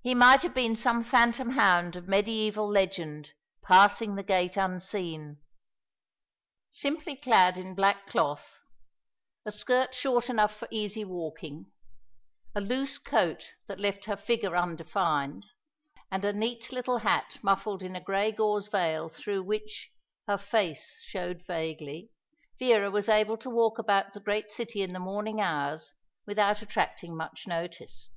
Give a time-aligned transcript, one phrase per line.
[0.00, 3.32] He might have been some phantom hound of mediæval legend,
[3.62, 5.42] passing the gate unseen.
[6.70, 8.60] Simply clad in black cloth,
[9.44, 11.70] a skirt short enough for easy walking,
[12.54, 15.44] a loose coat that left her figure undefined,
[16.10, 19.92] and a neat little hat muffled in a grey gauze veil through which
[20.26, 22.10] her face showed vaguely,
[22.58, 25.92] Vera was able to walk about the great city in the morning hours
[26.24, 28.08] without attracting much notice.